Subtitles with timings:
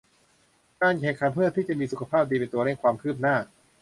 [0.81, 3.35] การแข่งขันเพื่อที่จะมีสุขภาพดีเป็นตัวเร่งความคืบหน้า